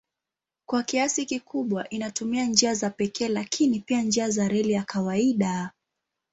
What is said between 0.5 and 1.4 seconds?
Kwa kiasi